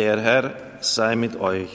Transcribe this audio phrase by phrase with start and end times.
[0.00, 1.68] Der Herr sei mit euch.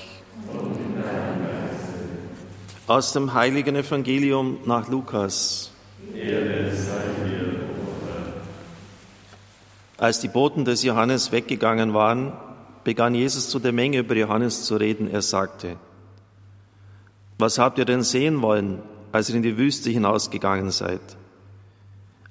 [2.88, 5.72] Aus dem heiligen Evangelium nach Lukas.
[10.00, 12.34] Als die Boten des Johannes weggegangen waren,
[12.84, 15.08] begann Jesus zu der Menge über Johannes zu reden.
[15.08, 15.76] Er sagte,
[17.38, 18.82] was habt ihr denn sehen wollen,
[19.12, 21.16] als ihr in die Wüste hinausgegangen seid?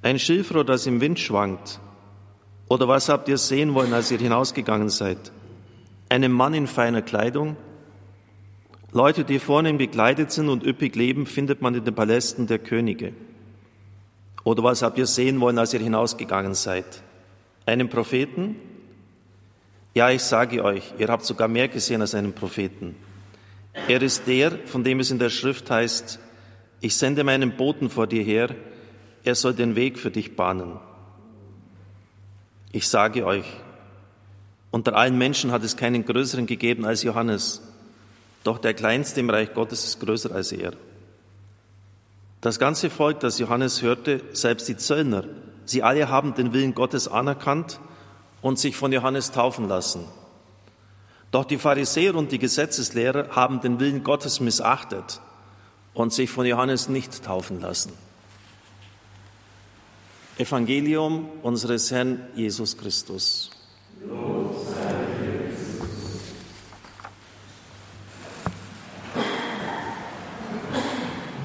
[0.03, 1.79] Ein Schilfrohr, das im Wind schwankt?
[2.69, 5.31] Oder was habt ihr sehen wollen, als ihr hinausgegangen seid?
[6.15, 7.57] Einen Mann in feiner Kleidung?
[8.93, 13.13] Leute, die vornehm gekleidet sind und üppig leben, findet man in den Palästen der Könige.
[14.45, 17.03] Oder was habt ihr sehen wollen, als ihr hinausgegangen seid?
[17.67, 18.55] Einen Propheten?
[19.93, 22.95] Ja, ich sage euch, ihr habt sogar mehr gesehen als einen Propheten.
[23.89, 26.21] Er ist der, von dem es in der Schrift heißt,
[26.81, 28.55] ich sende meinen Boten vor dir her,
[29.25, 30.79] er soll den Weg für dich bahnen.
[32.71, 33.64] Ich sage euch,
[34.75, 37.63] unter allen Menschen hat es keinen größeren gegeben als Johannes,
[38.43, 40.73] doch der Kleinste im Reich Gottes ist größer als er.
[42.41, 45.27] Das ganze Volk, das Johannes hörte, selbst die Zöllner,
[45.65, 47.79] sie alle haben den Willen Gottes anerkannt
[48.43, 50.07] und sich von Johannes taufen lassen.
[51.31, 55.21] Doch die Pharisäer und die Gesetzeslehrer haben den Willen Gottes missachtet
[55.93, 57.93] und sich von Johannes nicht taufen lassen.
[60.37, 63.53] Evangelium unseres Herrn Jesus Christus.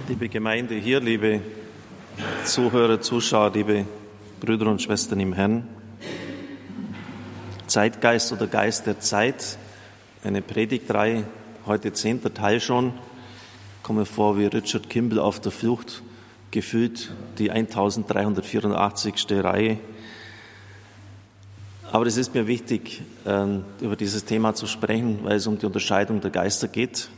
[0.10, 1.40] Liebe Gemeinde hier, liebe
[2.44, 3.86] Zuhörer, Zuschauer, liebe
[4.40, 5.68] Brüder und Schwestern im Herrn,
[7.68, 9.60] Zeitgeist oder Geist der Zeit
[10.24, 11.28] eine Predigtreihe,
[11.68, 12.88] heute zehnter Teil schon.
[12.88, 16.02] Ich komme vor wie Richard Kimball auf der Flucht,
[16.50, 19.28] gefühlt die 1384.
[19.30, 19.78] Reihe.
[21.92, 25.68] Aber es ist mir wichtig, ähm, über dieses Thema zu sprechen, weil es um die
[25.68, 27.12] Unterscheidung der Geister geht.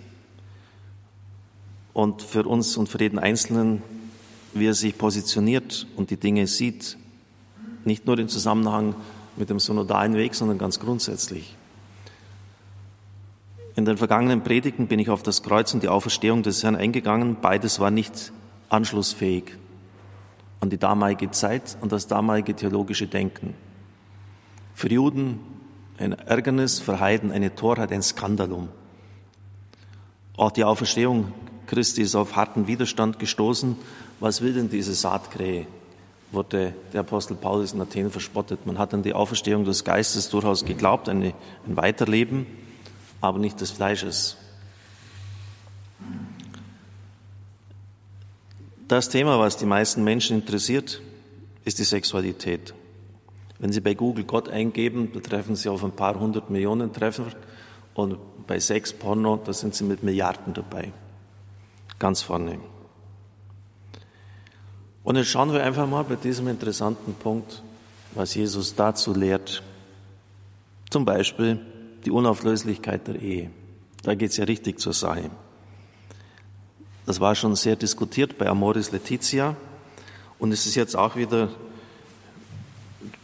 [1.93, 3.81] Und für uns und für jeden Einzelnen,
[4.53, 6.97] wie er sich positioniert und die Dinge sieht,
[7.83, 8.95] nicht nur im Zusammenhang
[9.35, 11.55] mit dem synodalen Weg, sondern ganz grundsätzlich.
[13.75, 17.37] In den vergangenen Predigten bin ich auf das Kreuz und die Auferstehung des Herrn eingegangen.
[17.41, 18.31] Beides war nicht
[18.69, 19.57] anschlussfähig
[20.59, 23.55] an die damalige Zeit und das damalige theologische Denken.
[24.75, 25.39] Für Juden
[25.97, 28.69] ein Ärgernis, für Heiden eine Torheit, ein Skandalum.
[30.37, 31.31] Auch die Auferstehung
[31.71, 33.77] Christi ist auf harten Widerstand gestoßen.
[34.19, 35.65] Was will denn diese Saatkrähe?
[36.33, 38.65] wurde der Apostel Paulus in Athen verspottet.
[38.65, 41.33] Man hat an die Auferstehung des Geistes durchaus geglaubt, eine,
[41.67, 42.45] ein Weiterleben
[43.21, 44.35] aber nicht des Fleisches.
[48.87, 51.01] Das Thema, was die meisten Menschen interessiert,
[51.63, 52.73] ist die Sexualität.
[53.59, 57.27] Wenn Sie bei Google Gott eingeben, da treffen Sie auf ein paar hundert Millionen Treffer
[57.93, 58.17] und
[58.47, 60.91] bei Sex, Porno, da sind Sie mit Milliarden dabei.
[62.01, 62.57] Ganz vorne.
[65.03, 67.61] Und jetzt schauen wir einfach mal bei diesem interessanten Punkt,
[68.15, 69.61] was Jesus dazu lehrt.
[70.89, 71.59] Zum Beispiel,
[72.03, 73.51] die Unauflöslichkeit der Ehe.
[74.01, 75.29] Da geht es ja richtig zur Sache.
[77.05, 79.55] Das war schon sehr diskutiert bei Amoris Letizia
[80.39, 81.49] und es ist jetzt auch wieder,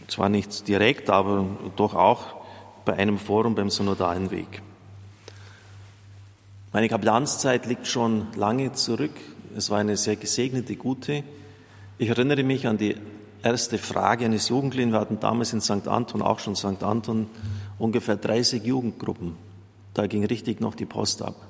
[0.07, 2.25] zwar nicht direkt, aber doch auch
[2.85, 4.61] bei einem Forum beim Synodalen Weg.
[6.77, 9.15] Meine Kaplanszeit liegt schon lange zurück.
[9.55, 11.23] Es war eine sehr gesegnete, gute.
[11.97, 12.95] Ich erinnere mich an die
[13.41, 14.91] erste Frage eines Jugendlichen.
[14.91, 15.87] Wir hatten damals in St.
[15.87, 16.83] Anton auch schon St.
[16.83, 17.31] Anton
[17.79, 19.37] ungefähr 30 Jugendgruppen.
[19.95, 21.47] Da ging richtig noch die Post ab.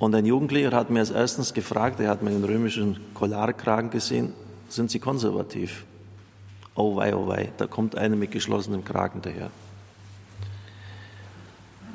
[0.00, 4.32] Und ein Jugendlicher hat mir als erstens gefragt, er hat meinen römischen Kollarkragen gesehen,
[4.68, 5.84] sind Sie konservativ?
[6.74, 9.52] Oh wei, oh wei, da kommt einer mit geschlossenem Kragen daher.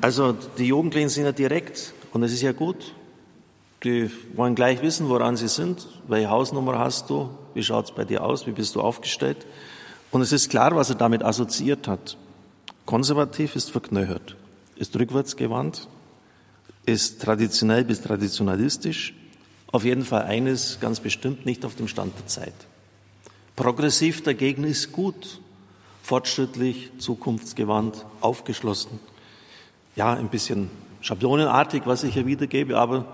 [0.00, 2.94] Also die Jugendlichen sind ja direkt und es ist ja gut.
[3.84, 8.04] Die wollen gleich wissen, woran sie sind, welche Hausnummer hast du, wie schaut es bei
[8.04, 9.46] dir aus, wie bist du aufgestellt.
[10.10, 12.16] Und es ist klar, was er damit assoziiert hat.
[12.84, 14.36] Konservativ ist verknöchert,
[14.76, 15.88] ist rückwärtsgewandt,
[16.84, 19.14] ist traditionell bis traditionalistisch,
[19.72, 22.54] auf jeden Fall eines ganz bestimmt nicht auf dem Stand der Zeit.
[23.56, 25.40] Progressiv dagegen ist gut,
[26.02, 29.00] fortschrittlich, zukunftsgewandt, aufgeschlossen.
[29.96, 30.70] Ja, ein bisschen
[31.00, 33.06] schablonenartig, was ich hier wiedergebe, aber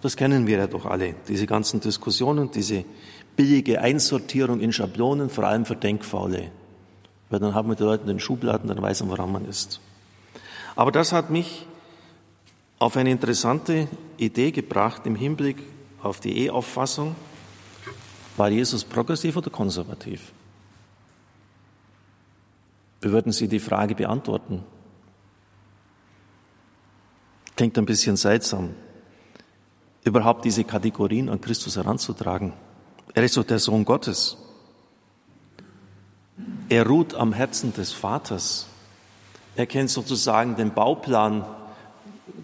[0.00, 1.14] das kennen wir ja doch alle.
[1.28, 2.84] Diese ganzen Diskussionen, diese
[3.36, 6.50] billige Einsortierung in Schablonen, vor allem für Denkfaule.
[7.28, 9.80] Weil dann haben wir die Leute in den Schubladen, dann weiß man, woran man ist.
[10.74, 11.66] Aber das hat mich
[12.78, 13.86] auf eine interessante
[14.16, 15.58] Idee gebracht im Hinblick
[16.02, 17.14] auf die Eheauffassung.
[18.36, 20.32] War Jesus progressiv oder konservativ?
[23.02, 24.64] Wie würden Sie die Frage beantworten?
[27.56, 28.74] Klingt ein bisschen seltsam,
[30.04, 32.52] überhaupt diese Kategorien an Christus heranzutragen.
[33.14, 34.38] Er ist doch der Sohn Gottes.
[36.68, 38.66] Er ruht am Herzen des Vaters.
[39.54, 41.44] Er kennt sozusagen den Bauplan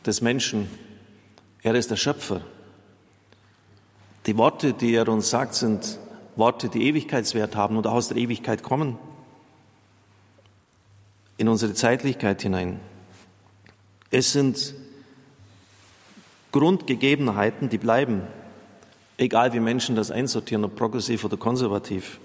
[0.05, 0.69] des Menschen.
[1.63, 2.43] Er ist der Schöpfer.
[4.27, 5.99] Die Worte, die er uns sagt, sind
[6.37, 8.99] Worte, die Ewigkeitswert haben und auch aus der Ewigkeit kommen,
[11.39, 12.79] in unsere Zeitlichkeit hinein.
[14.11, 14.75] Es sind
[16.53, 18.23] Grundgegebenheiten, die bleiben,
[19.17, 22.21] egal wie Menschen das einsortieren, ob progressiv oder konservativ.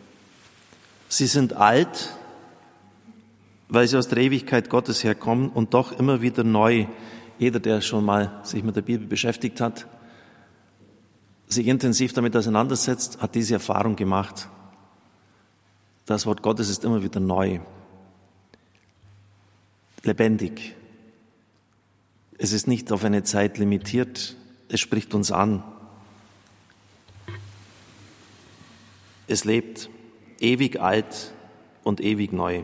[1.10, 2.16] Sie sind alt,
[3.70, 6.86] weil sie aus der Ewigkeit Gottes herkommen und doch immer wieder neu.
[7.40, 9.88] Jeder, der schon mal sich mit der Bibel beschäftigt hat,
[11.48, 14.48] sich intensiv damit auseinandersetzt, hat diese Erfahrung gemacht.
[16.06, 17.60] Das Wort Gottes ist immer wieder neu,
[20.04, 20.76] lebendig.
[22.44, 24.36] Es ist nicht auf eine Zeit limitiert,
[24.68, 25.64] es spricht uns an.
[29.30, 29.90] Es lebt
[30.42, 31.32] ewig alt
[31.86, 32.64] und ewig neu.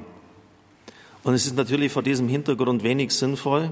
[1.24, 3.72] Und es ist natürlich vor diesem Hintergrund wenig sinnvoll,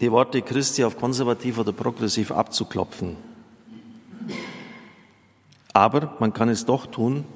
[0.00, 3.18] die Worte Christi auf konservativ oder progressiv abzuklopfen.
[5.74, 7.26] Aber man kann es doch tun,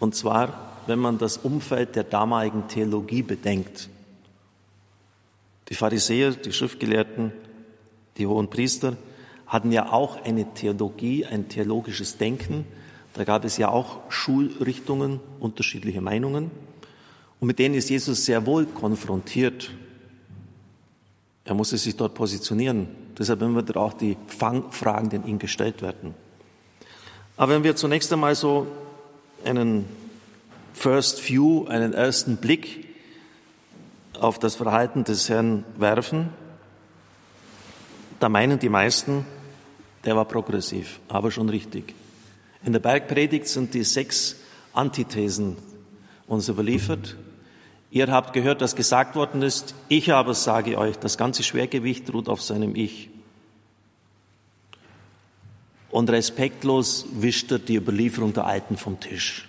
[0.00, 3.90] und zwar, wenn man das Umfeld der damaligen Theologie bedenkt.
[5.68, 7.32] Die Pharisäer, die Schriftgelehrten,
[8.16, 8.96] die hohen Priester
[9.46, 12.66] hatten ja auch eine Theologie, ein theologisches Denken.
[13.14, 16.50] Da gab es ja auch Schulrichtungen, unterschiedliche Meinungen.
[17.40, 19.70] Und mit denen ist Jesus sehr wohl konfrontiert.
[21.44, 22.88] Er musste sich dort positionieren.
[23.18, 26.14] Deshalb immer auch die Fangfragen, die ihn gestellt werden.
[27.36, 28.66] Aber wenn wir zunächst einmal so
[29.44, 29.86] einen
[30.74, 32.87] First View, einen ersten Blick
[34.20, 36.30] auf das Verhalten des Herrn werfen,
[38.20, 39.24] da meinen die meisten,
[40.04, 41.94] der war progressiv, aber schon richtig.
[42.64, 44.36] In der Bergpredigt sind die sechs
[44.72, 45.56] Antithesen
[46.26, 47.16] uns überliefert.
[47.90, 52.28] Ihr habt gehört, dass gesagt worden ist, ich aber sage euch, das ganze Schwergewicht ruht
[52.28, 53.08] auf seinem Ich.
[55.90, 59.48] Und respektlos wischt er die Überlieferung der Alten vom Tisch.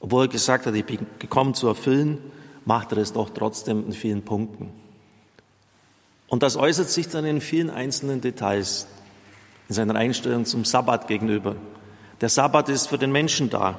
[0.00, 2.18] Obwohl er gesagt hat, ich bin gekommen zu erfüllen,
[2.66, 4.70] macht er es doch trotzdem in vielen Punkten.
[6.28, 8.88] Und das äußert sich dann in vielen einzelnen Details,
[9.68, 11.56] in seiner Einstellung zum Sabbat gegenüber.
[12.20, 13.78] Der Sabbat ist für den Menschen da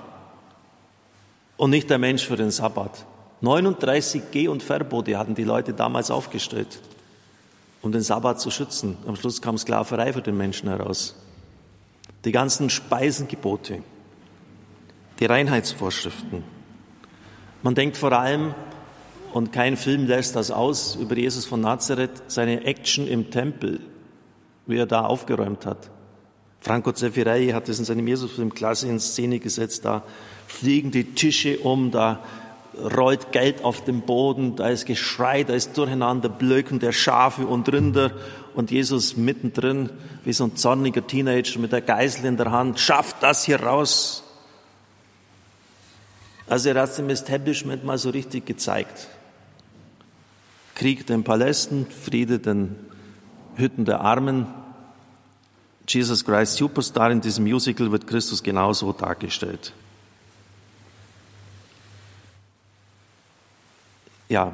[1.58, 3.06] und nicht der Mensch für den Sabbat.
[3.42, 6.80] 39 Geh- und Verbote hatten die Leute damals aufgestellt,
[7.82, 8.98] um den Sabbat zu schützen.
[9.06, 11.16] Am Schluss kam Sklaverei für den Menschen heraus.
[12.24, 13.84] Die ganzen Speisengebote,
[15.20, 16.44] die Reinheitsvorschriften.
[17.64, 18.56] Man denkt vor allem
[19.38, 23.80] und kein Film lässt das aus über Jesus von Nazareth, seine Action im Tempel,
[24.66, 25.92] wie er da aufgeräumt hat.
[26.60, 30.04] Franco Zeffirelli hat es in seinem Jesusfilm klasse in Szene gesetzt, da
[30.48, 32.24] fliegen die Tische um, da
[32.98, 37.72] rollt Geld auf dem Boden, da ist Geschrei, da ist Durcheinander, Blöken der Schafe und
[37.72, 38.12] Rinder
[38.56, 39.92] und Jesus mittendrin,
[40.24, 44.24] wie so ein zorniger Teenager mit der Geisel in der Hand, schafft das hier raus.
[46.48, 49.08] Also er hat es dem Establishment mal so richtig gezeigt.
[50.78, 52.76] Krieg den Palästen, Friede den
[53.56, 54.46] Hütten der Armen.
[55.88, 59.74] Jesus Christ Superstar in diesem Musical wird Christus genauso dargestellt.
[64.30, 64.54] Ja,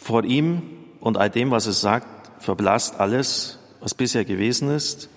[0.00, 0.62] vor ihm
[0.98, 5.08] und all dem, was er sagt, verblasst alles, was bisher gewesen ist,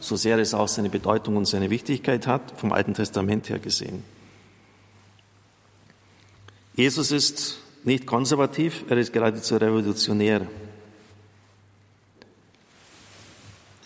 [0.00, 4.02] so sehr es auch seine Bedeutung und seine Wichtigkeit hat, vom Alten Testament her gesehen.
[6.74, 10.46] Jesus ist nicht konservativ, er ist geradezu revolutionär.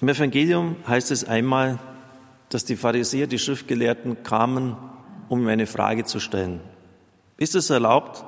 [0.00, 1.78] Im Evangelium heißt es einmal,
[2.48, 4.76] dass die Pharisäer, die Schriftgelehrten kamen,
[5.28, 6.60] um ihm eine Frage zu stellen.
[7.36, 8.24] Ist es erlaubt,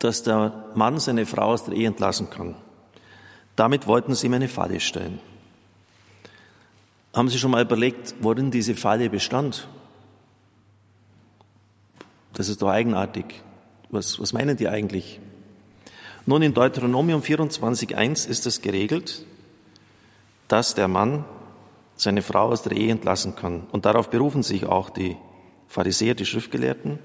[0.00, 2.56] dass der Mann seine Frau aus der Ehe entlassen kann?
[3.56, 5.18] Damit wollten sie ihm eine Falle stellen.
[7.14, 9.66] Haben Sie schon mal überlegt, worin diese Falle bestand?
[12.34, 13.42] Das ist doch eigenartig.
[13.90, 15.20] Was, was meinen die eigentlich?
[16.26, 19.24] Nun, in Deuteronomium 24.1 ist es geregelt,
[20.46, 21.24] dass der Mann
[21.96, 23.66] seine Frau aus der Ehe entlassen kann.
[23.72, 25.16] Und darauf berufen sich auch die
[25.68, 26.98] Pharisäer, die Schriftgelehrten,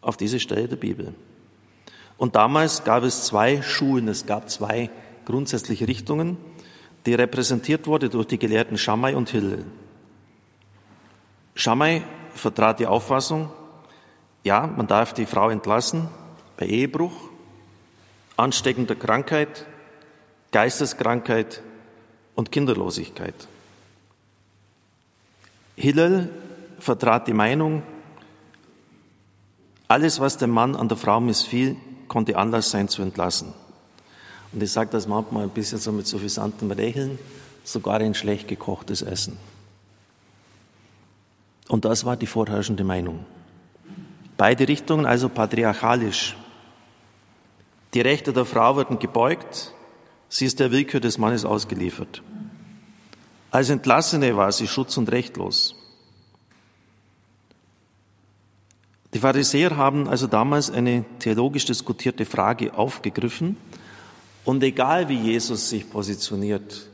[0.00, 1.14] auf diese Stelle der Bibel.
[2.16, 4.90] Und damals gab es zwei Schulen, es gab zwei
[5.24, 6.38] grundsätzliche Richtungen,
[7.04, 9.64] die repräsentiert wurde durch die Gelehrten Shammai und Hillel.
[11.54, 12.02] Shammai
[12.34, 13.50] vertrat die Auffassung,
[14.46, 16.08] ja, man darf die Frau entlassen
[16.56, 17.12] bei Ehebruch,
[18.36, 19.66] ansteckender Krankheit
[20.56, 21.60] Geisteskrankheit
[22.34, 23.34] und Kinderlosigkeit.
[25.76, 26.30] Hillel
[26.78, 27.82] vertrat die Meinung,
[29.86, 31.76] alles, was dem Mann an der Frau missfiel,
[32.08, 33.52] konnte Anlass sein zu entlassen.
[34.52, 37.18] Und ich sage das manchmal ein bisschen so mit suffisantem Lächeln,
[37.62, 39.36] sogar ein schlecht gekochtes Essen.
[41.68, 43.26] Und das war die vorherrschende Meinung.
[44.36, 46.36] Beide Richtungen also patriarchalisch.
[47.94, 49.72] Die Rechte der Frau werden gebeugt,
[50.28, 52.22] sie ist der Willkür des Mannes ausgeliefert.
[53.50, 55.74] Als Entlassene war sie schutz- und rechtlos.
[59.14, 63.56] Die Pharisäer haben also damals eine theologisch diskutierte Frage aufgegriffen
[64.44, 66.86] und egal wie Jesus sich positioniert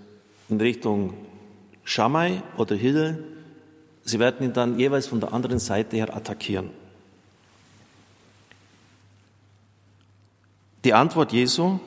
[0.48, 1.14] in Richtung
[1.82, 3.24] Schamai oder Hillel,
[4.04, 6.70] sie werden ihn dann jeweils von der anderen Seite her attackieren.
[10.84, 11.78] Die Antwort Jesu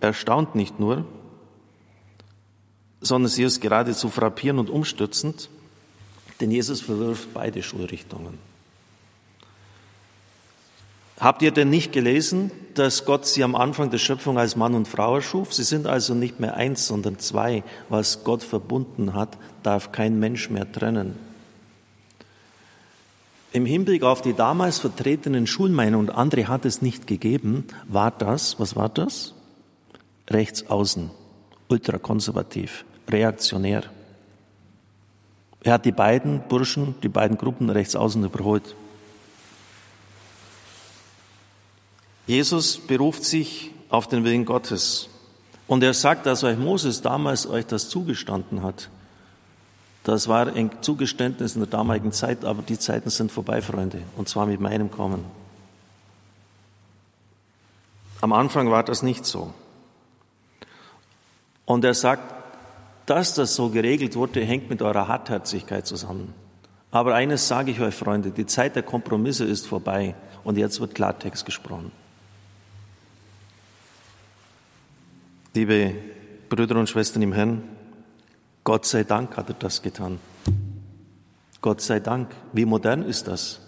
[0.00, 1.04] erstaunt nicht nur,
[3.00, 5.50] sondern sie ist geradezu frappierend und umstützend,
[6.40, 8.38] denn Jesus verwirft beide Schulrichtungen.
[11.20, 14.86] Habt ihr denn nicht gelesen, dass Gott sie am Anfang der Schöpfung als Mann und
[14.86, 15.52] Frau erschuf?
[15.52, 17.64] Sie sind also nicht mehr eins, sondern zwei.
[17.88, 21.27] Was Gott verbunden hat, darf kein Mensch mehr trennen.
[23.52, 28.60] Im Hinblick auf die damals vertretenen Schulmeinungen, und andere hat es nicht gegeben, war das,
[28.60, 29.34] was war das?
[30.28, 31.10] Rechtsaußen,
[31.68, 33.84] ultrakonservativ, reaktionär.
[35.62, 38.74] Er hat die beiden Burschen, die beiden Gruppen rechtsaußen überholt.
[42.26, 45.08] Jesus beruft sich auf den Willen Gottes.
[45.66, 48.90] Und er sagt, dass euch Moses damals euch das zugestanden hat.
[50.08, 54.26] Das war ein Zugeständnis in der damaligen Zeit, aber die Zeiten sind vorbei, Freunde, und
[54.26, 55.22] zwar mit meinem Kommen.
[58.22, 59.52] Am Anfang war das nicht so.
[61.66, 62.22] Und er sagt,
[63.04, 66.32] dass das so geregelt wurde, hängt mit eurer Hartherzigkeit zusammen.
[66.90, 70.94] Aber eines sage ich euch, Freunde, die Zeit der Kompromisse ist vorbei und jetzt wird
[70.94, 71.92] Klartext gesprochen.
[75.52, 75.96] Liebe
[76.48, 77.62] Brüder und Schwestern im Herrn,
[78.68, 80.20] Gott sei Dank hat er das getan.
[81.62, 82.28] Gott sei Dank.
[82.52, 83.60] Wie modern ist das?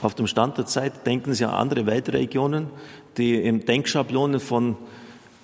[0.00, 2.68] Auf dem Stand der Zeit denken Sie an andere Weltregionen,
[3.16, 4.76] die in Denkschablonen von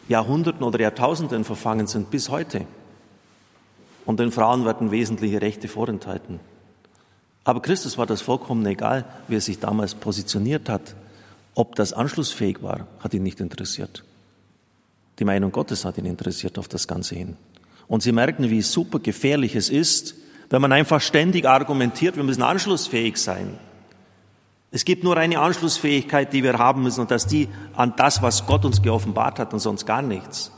[0.09, 2.65] Jahrhunderten oder Jahrtausenden verfangen sind, bis heute.
[4.07, 6.39] Und den Frauen werden wesentliche Rechte vorenthalten.
[7.43, 10.95] Aber Christus war das vollkommen egal, wie er sich damals positioniert hat.
[11.57, 14.05] Ob das anschlussfähig war, hat ihn nicht interessiert.
[15.19, 17.37] Die Meinung Gottes hat ihn interessiert auf das Ganze hin.
[17.89, 20.15] Und Sie merken, wie super gefährlich es ist,
[20.51, 23.59] wenn man einfach ständig argumentiert, wir müssen anschlussfähig sein.
[24.71, 28.47] Es gibt nur eine Anschlussfähigkeit, die wir haben müssen, und das die an das, was
[28.47, 30.53] Gott uns geoffenbart hat und sonst gar nichts.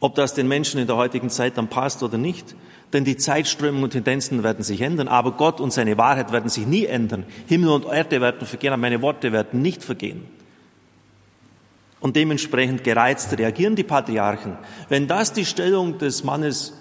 [0.00, 2.54] Ob das den Menschen in der heutigen Zeit dann passt oder nicht,
[2.92, 6.66] denn die Zeitströmungen und Tendenzen werden sich ändern, aber Gott und seine Wahrheit werden sich
[6.66, 7.24] nie ändern.
[7.46, 10.24] Himmel und Erde werden vergehen, aber meine Worte werden nicht vergehen.
[12.00, 14.58] Und dementsprechend gereizt reagieren die Patriarchen.
[14.88, 16.74] Wenn das die Stellung des Mannes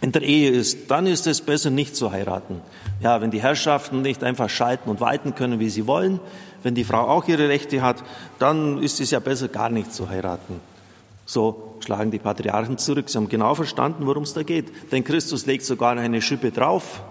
[0.00, 2.60] in der Ehe ist, dann ist es besser nicht zu heiraten.
[3.00, 6.20] Ja, wenn die Herrschaften nicht einfach schalten und walten können, wie sie wollen,
[6.62, 8.02] wenn die Frau auch ihre Rechte hat,
[8.38, 10.60] dann ist es ja besser, gar nicht zu heiraten.
[11.24, 13.08] So schlagen die Patriarchen zurück.
[13.08, 14.72] Sie haben genau verstanden, worum es da geht.
[14.92, 17.02] Denn Christus legt sogar eine Schippe drauf.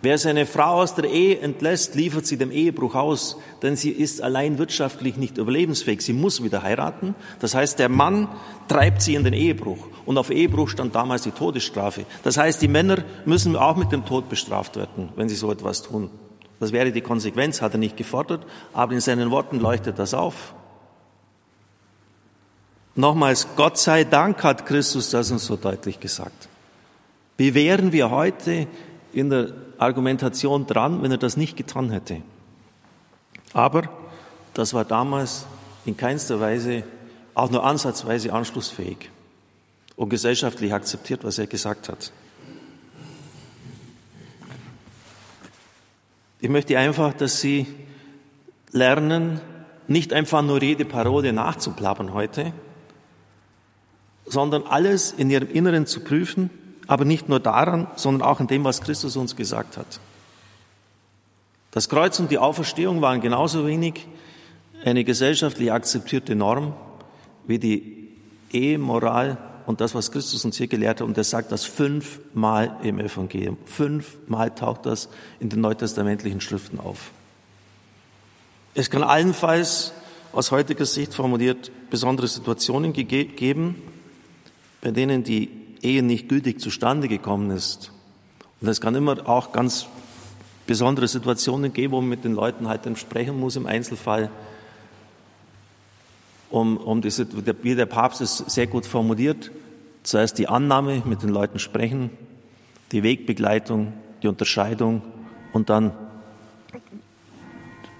[0.00, 4.22] Wer seine Frau aus der Ehe entlässt, liefert sie dem Ehebruch aus, denn sie ist
[4.22, 6.02] allein wirtschaftlich nicht überlebensfähig.
[6.02, 7.16] Sie muss wieder heiraten.
[7.40, 8.28] Das heißt, der Mann
[8.68, 9.88] treibt sie in den Ehebruch.
[10.06, 12.04] Und auf Ehebruch stand damals die Todesstrafe.
[12.22, 15.82] Das heißt, die Männer müssen auch mit dem Tod bestraft werden, wenn sie so etwas
[15.82, 16.10] tun.
[16.60, 20.54] Das wäre die Konsequenz, hat er nicht gefordert, aber in seinen Worten leuchtet das auf.
[22.94, 26.48] Nochmals, Gott sei Dank hat Christus das uns so deutlich gesagt.
[27.36, 28.66] Wie wären wir heute
[29.18, 32.22] in der Argumentation dran, wenn er das nicht getan hätte.
[33.52, 33.88] Aber
[34.54, 35.46] das war damals
[35.84, 36.84] in keinster Weise,
[37.34, 39.10] auch nur ansatzweise anschlussfähig
[39.96, 42.12] und gesellschaftlich akzeptiert, was er gesagt hat.
[46.40, 47.66] Ich möchte einfach, dass Sie
[48.70, 49.40] lernen,
[49.88, 52.52] nicht einfach nur jede Parole nachzuplappern heute,
[54.26, 56.50] sondern alles in Ihrem Inneren zu prüfen
[56.88, 60.00] aber nicht nur daran, sondern auch in dem, was Christus uns gesagt hat.
[61.70, 64.08] Das Kreuz und die Auferstehung waren genauso wenig
[64.84, 66.72] eine gesellschaftlich akzeptierte Norm
[67.46, 68.08] wie die
[68.50, 71.06] Ehemoral und das, was Christus uns hier gelehrt hat.
[71.06, 73.58] Und er sagt das fünfmal im Evangelium.
[73.66, 77.10] Fünfmal taucht das in den neutestamentlichen Schriften auf.
[78.74, 79.92] Es kann allenfalls
[80.32, 83.74] aus heutiger Sicht formuliert besondere Situationen gegeben,
[84.80, 85.50] bei denen die
[85.82, 87.92] Ehe nicht gültig zustande gekommen ist.
[88.60, 89.86] Und es kann immer auch ganz
[90.66, 94.30] besondere Situationen geben, wo man mit den Leuten halt dann sprechen muss im Einzelfall,
[96.50, 97.26] um, um diese,
[97.62, 99.50] wie der Papst es sehr gut formuliert,
[100.02, 102.10] zuerst die Annahme, mit den Leuten sprechen,
[102.92, 103.92] die Wegbegleitung,
[104.22, 105.02] die Unterscheidung
[105.52, 105.92] und dann,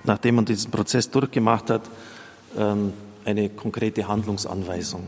[0.05, 1.83] nachdem man diesen Prozess durchgemacht hat,
[2.57, 2.93] ähm,
[3.25, 5.07] eine konkrete Handlungsanweisung.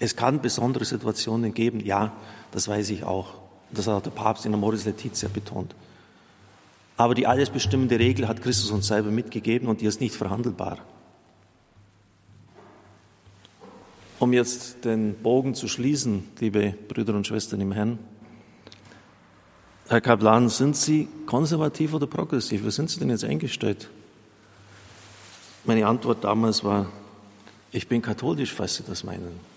[0.00, 2.12] Es kann besondere Situationen geben, ja,
[2.52, 3.34] das weiß ich auch.
[3.70, 5.76] Das hat der Papst in Amoris Laetitia betont.
[6.96, 10.78] Aber die alles bestimmende Regel hat Christus uns selber mitgegeben und die ist nicht verhandelbar.
[14.18, 17.98] Um jetzt den Bogen zu schließen, liebe Brüder und Schwestern im Herrn,
[19.88, 22.64] Herr Kaplan, sind Sie konservativ oder progressiv?
[22.64, 23.90] Wie sind Sie denn jetzt eingestellt?
[25.64, 26.86] Meine Antwort damals war,
[27.72, 29.49] ich bin katholisch, falls Sie das meinen.